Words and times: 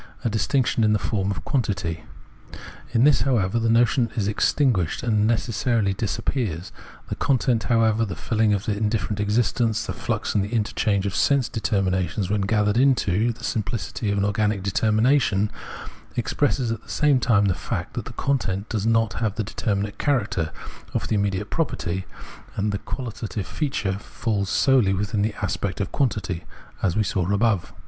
a 0.25 0.29
distinction 0.31 0.83
in 0.83 0.93
the 0.93 0.97
form 0.99 1.29
of 1.29 1.45
quantity. 1.45 2.03
In 2.91 3.03
this, 3.03 3.21
however, 3.21 3.59
the 3.59 3.69
notion 3.69 4.09
is 4.15 4.27
extinguished 4.27 5.03
and 5.03 5.27
necessity 5.27 5.93
disappears. 5.93 6.71
The 7.09 7.15
content, 7.15 7.65
however, 7.65 8.03
the 8.03 8.15
filling 8.15 8.51
of 8.51 8.65
this 8.65 8.75
indifferent 8.77 9.19
existence, 9.19 9.85
the 9.85 9.93
flux 9.93 10.33
and 10.33 10.43
interchange 10.43 11.05
of 11.05 11.15
sense 11.15 11.49
deter 11.49 11.83
minations 11.83 12.31
when 12.31 12.41
gathered 12.41 12.77
into 12.77 13.31
the 13.31 13.43
simphcity 13.43 14.11
of 14.11 14.17
an 14.17 14.25
organic 14.25 14.63
determination,— 14.63 15.51
expresses 16.17 16.71
at 16.71 16.81
the 16.81 16.89
same 16.89 17.19
time 17.19 17.45
the 17.45 17.53
fact 17.53 17.93
that 17.93 18.05
the 18.05 18.13
content 18.13 18.69
does 18.69 18.87
not 18.87 19.13
have 19.21 19.35
that 19.35 19.45
deter 19.45 19.75
minate 19.75 19.99
character 19.99 20.51
(of 20.95 21.09
the 21.09 21.15
immediate 21.15 21.51
property) 21.51 22.05
and 22.55 22.71
the 22.71 22.79
quahtative 22.79 23.45
feature 23.45 23.99
falls 23.99 24.49
solely 24.49 24.93
within 24.95 25.21
the 25.21 25.35
aspect 25.43 25.79
of 25.79 25.91
quantity, 25.91 26.43
as 26.81 26.95
we 26.97 27.03
saw 27.03 27.31
above. 27.31 27.71